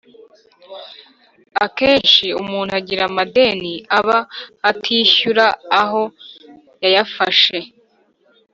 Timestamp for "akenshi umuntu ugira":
1.65-3.03